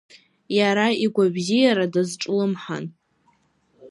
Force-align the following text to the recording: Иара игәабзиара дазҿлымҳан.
Иара 0.57 0.85
игәабзиара 1.03 1.85
дазҿлымҳан. 1.93 2.85